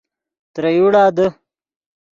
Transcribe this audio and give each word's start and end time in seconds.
ترے 0.53 0.69
یوڑا 0.77 1.05
دے 1.15 1.27